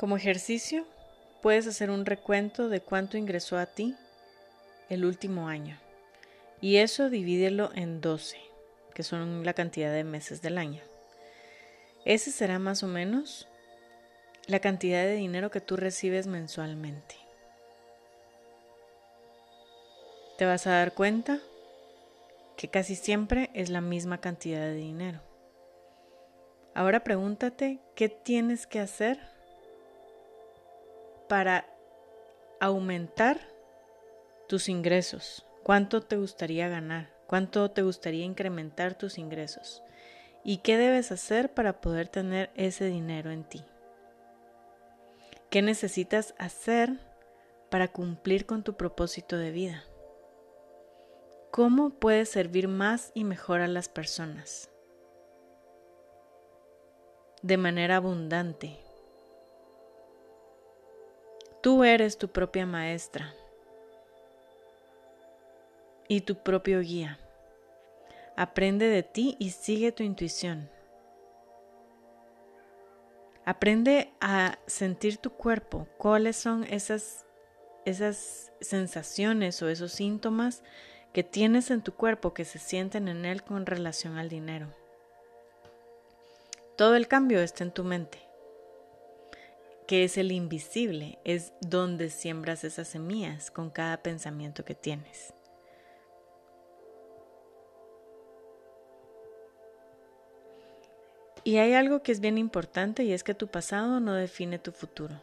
[0.00, 0.86] Como ejercicio,
[1.42, 3.94] puedes hacer un recuento de cuánto ingresó a ti
[4.88, 5.78] el último año
[6.62, 8.38] y eso divídelo en 12,
[8.94, 10.80] que son la cantidad de meses del año.
[12.06, 13.46] Ese será más o menos
[14.46, 17.16] la cantidad de dinero que tú recibes mensualmente.
[20.38, 21.40] Te vas a dar cuenta
[22.56, 25.20] que casi siempre es la misma cantidad de dinero.
[26.74, 29.29] Ahora pregúntate qué tienes que hacer
[31.30, 31.64] para
[32.58, 33.38] aumentar
[34.48, 35.46] tus ingresos.
[35.62, 37.14] ¿Cuánto te gustaría ganar?
[37.28, 39.84] ¿Cuánto te gustaría incrementar tus ingresos?
[40.42, 43.62] ¿Y qué debes hacer para poder tener ese dinero en ti?
[45.50, 46.98] ¿Qué necesitas hacer
[47.70, 49.84] para cumplir con tu propósito de vida?
[51.52, 54.68] ¿Cómo puedes servir más y mejor a las personas?
[57.40, 58.89] De manera abundante.
[61.60, 63.34] Tú eres tu propia maestra
[66.08, 67.18] y tu propio guía.
[68.34, 70.70] Aprende de ti y sigue tu intuición.
[73.44, 77.26] Aprende a sentir tu cuerpo, cuáles son esas,
[77.84, 80.62] esas sensaciones o esos síntomas
[81.12, 84.68] que tienes en tu cuerpo que se sienten en él con relación al dinero.
[86.76, 88.18] Todo el cambio está en tu mente,
[89.90, 95.34] que es el invisible, es donde siembras esas semillas con cada pensamiento que tienes.
[101.42, 104.70] Y hay algo que es bien importante y es que tu pasado no define tu
[104.70, 105.20] futuro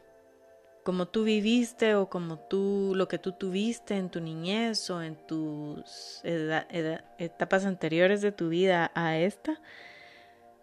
[0.84, 5.16] como tú viviste o como tú, lo que tú tuviste en tu niñez o en
[5.16, 9.62] tus etapas anteriores de tu vida a esta,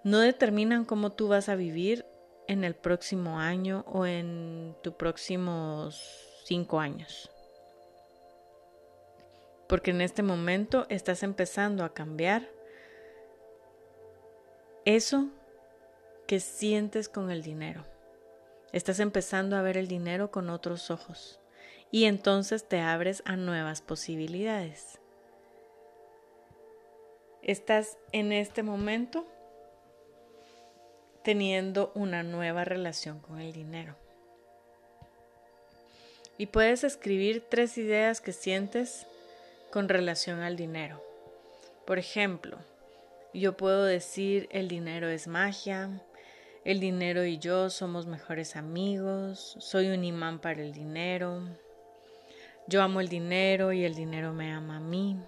[0.02, 2.06] no determinan cómo tú vas a vivir
[2.46, 7.30] en el próximo año o en tus próximos cinco años.
[9.68, 12.48] Porque en este momento estás empezando a cambiar
[14.84, 15.28] eso
[16.26, 17.84] que sientes con el dinero.
[18.72, 21.40] Estás empezando a ver el dinero con otros ojos
[21.90, 24.98] y entonces te abres a nuevas posibilidades.
[27.42, 29.26] Estás en este momento
[31.24, 33.96] teniendo una nueva relación con el dinero.
[36.36, 39.06] Y puedes escribir tres ideas que sientes
[39.72, 41.02] con relación al dinero.
[41.86, 42.58] Por ejemplo,
[43.32, 46.02] yo puedo decir el dinero es magia,
[46.64, 49.56] el dinero y yo somos mejores amigos.
[49.58, 51.42] Soy un imán para el dinero.
[52.66, 55.18] Yo amo el dinero y el dinero me ama a mí.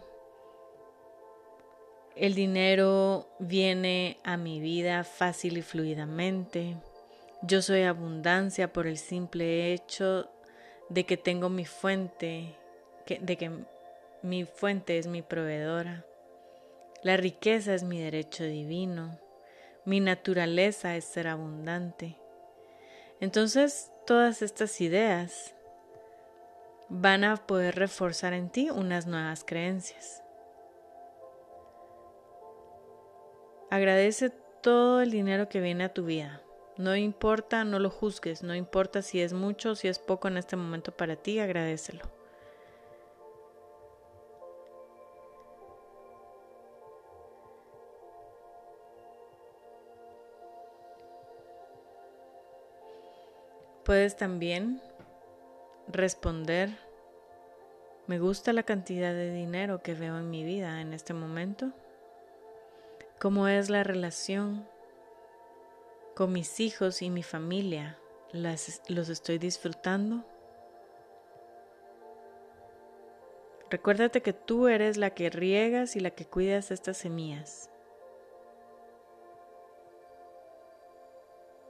[2.16, 6.78] El dinero viene a mi vida fácil y fluidamente.
[7.42, 10.30] Yo soy abundancia por el simple hecho
[10.88, 12.56] de que tengo mi fuente,
[13.06, 13.50] de que
[14.22, 16.06] mi fuente es mi proveedora.
[17.02, 19.18] La riqueza es mi derecho divino.
[19.84, 22.16] Mi naturaleza es ser abundante.
[23.20, 25.54] Entonces, todas estas ideas
[26.88, 30.22] van a poder reforzar en ti unas nuevas creencias.
[33.70, 34.30] Agradece
[34.62, 36.42] todo el dinero que viene a tu vida.
[36.76, 40.36] No importa, no lo juzgues, no importa si es mucho o si es poco en
[40.36, 42.04] este momento para ti, agradecelo.
[53.84, 54.82] Puedes también
[55.88, 56.70] responder,
[58.08, 61.72] me gusta la cantidad de dinero que veo en mi vida en este momento.
[63.18, 64.68] ¿Cómo es la relación
[66.14, 67.98] con mis hijos y mi familia?
[68.34, 70.22] ¿Los estoy disfrutando?
[73.70, 77.70] Recuérdate que tú eres la que riegas y la que cuidas estas semillas.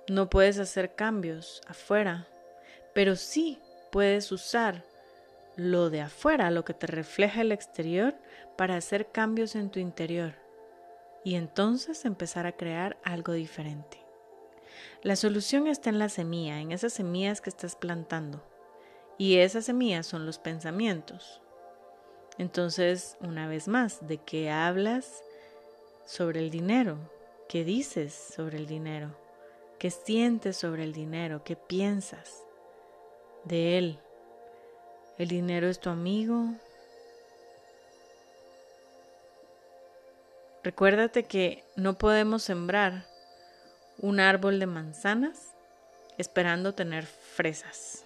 [0.09, 2.27] No puedes hacer cambios afuera,
[2.93, 3.61] pero sí
[3.93, 4.83] puedes usar
[5.55, 8.17] lo de afuera, lo que te refleja el exterior,
[8.57, 10.46] para hacer cambios en tu interior
[11.27, 14.01] y entonces empezar a crear algo diferente.
[15.03, 18.45] La solución está en la semilla, en esas semillas que estás plantando.
[19.19, 21.43] Y esas semillas son los pensamientos.
[22.39, 25.25] Entonces, una vez más, ¿de qué hablas
[26.05, 26.97] sobre el dinero?
[27.49, 29.19] ¿Qué dices sobre el dinero?
[29.81, 31.43] ¿Qué sientes sobre el dinero?
[31.43, 32.45] ¿Qué piensas
[33.43, 33.99] de él?
[35.19, 36.55] ¿El dinero es tu amigo?
[40.67, 43.07] Recuérdate que no podemos sembrar
[43.99, 45.55] un árbol de manzanas
[46.19, 48.05] esperando tener fresas.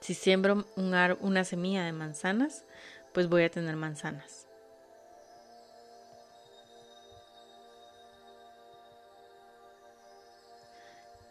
[0.00, 2.64] Si siembro una semilla de manzanas,
[3.12, 4.46] pues voy a tener manzanas.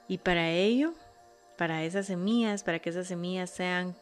[0.08, 0.94] Y para ello,
[1.58, 3.96] para esas semillas, para que esas semillas sean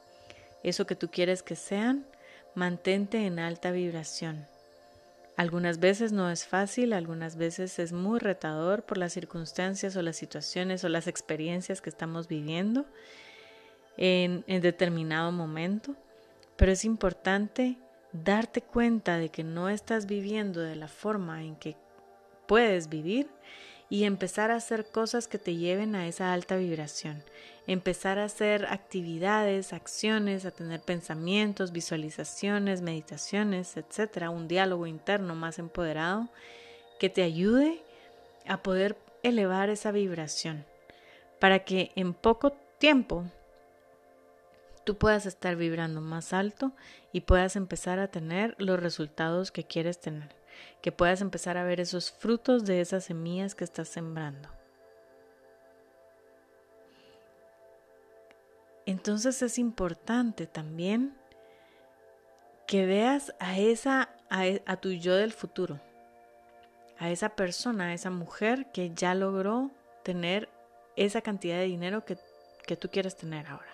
[0.61, 2.05] eso que tú quieres que sean,
[2.53, 4.45] mantente en alta vibración.
[5.39, 10.17] Algunas veces no es fácil, algunas veces es muy retador por las circunstancias o las
[10.17, 12.85] situaciones o las experiencias que estamos viviendo
[13.95, 15.95] en, determinado momento,
[16.57, 17.77] pero es importante
[18.11, 21.77] darte cuenta de que no estás viviendo de la forma en que
[22.45, 23.29] puedes vivir
[23.89, 27.23] y empezar a hacer cosas que te lleven a esa alta vibración.
[27.65, 35.59] Empezar a hacer actividades, acciones, a tener pensamientos, visualizaciones, meditaciones, etcétera, un diálogo interno más
[35.59, 36.29] empoderado
[36.99, 37.81] que te ayude
[38.47, 40.65] a poder elevar esa vibración
[41.39, 43.25] para que en poco tiempo
[44.83, 46.71] tú puedas estar vibrando más alto
[47.11, 50.38] y puedas empezar a tener los resultados que quieres tener
[50.81, 54.49] que puedas empezar a ver esos frutos de esas semillas que estás sembrando.
[58.85, 61.15] Entonces es importante también
[62.65, 65.79] que veas a esa a, tu yo del futuro,
[66.97, 69.71] a esa persona, a esa mujer que ya logró
[70.03, 70.49] tener
[70.95, 72.17] esa cantidad de dinero que,
[72.65, 73.73] que tú quieres tener ahora.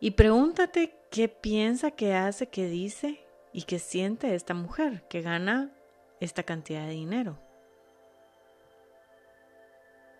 [0.00, 3.20] Y pregúntate qué piensa, qué hace, qué dice,
[3.58, 5.72] y qué siente esta mujer que gana
[6.20, 7.40] esta cantidad de dinero.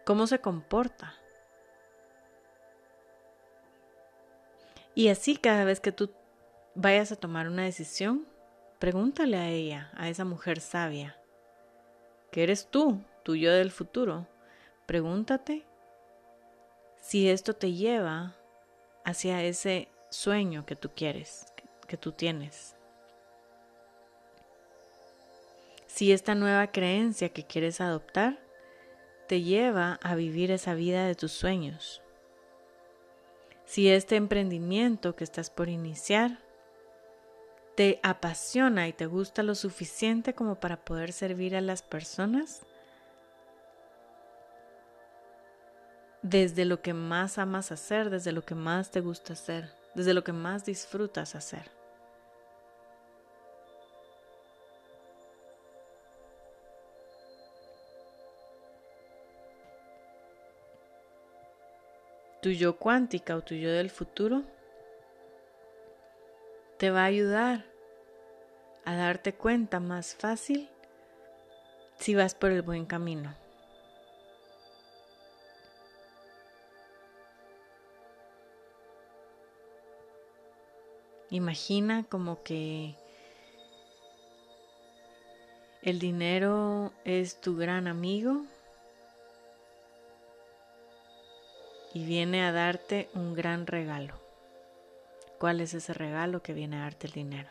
[0.05, 1.14] ¿Cómo se comporta?
[4.96, 6.11] Y así cada vez que tú
[6.75, 8.26] vayas a tomar una decisión,
[8.81, 11.17] pregúntale a ella, a esa mujer sabia,
[12.32, 14.26] que eres tú, tu yo del futuro.
[14.85, 15.64] Pregúntate
[16.96, 18.35] si esto te lleva
[19.05, 21.46] hacia ese sueño que tú quieres,
[21.87, 22.75] que tú tienes.
[25.99, 28.39] Si esta nueva creencia que quieres adoptar
[29.27, 32.03] te lleva a vivir esa vida de tus sueños.
[33.65, 36.39] Si este emprendimiento que estás por iniciar
[37.75, 42.62] te apasiona y te gusta lo suficiente como para poder servir a las personas
[46.23, 50.23] desde lo que más amas hacer, desde lo que más te gusta hacer, desde lo
[50.23, 51.77] que más disfrutas hacer.
[62.40, 64.43] Tu yo cuántica o tu yo del futuro
[66.79, 67.64] te va a ayudar
[68.85, 70.69] a darte cuenta más fácil
[71.99, 73.35] si vas por el buen camino.
[81.31, 82.94] Imagina como que
[85.82, 88.44] el dinero es tu gran amigo
[91.99, 94.15] y viene a darte un gran regalo.
[95.41, 97.50] ¿Cuál es ese regalo que viene a darte el dinero?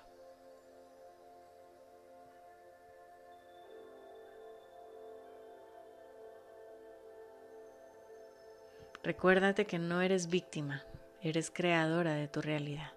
[9.04, 10.86] Recuérdate que no eres víctima,
[11.22, 12.97] eres creadora de tu realidad.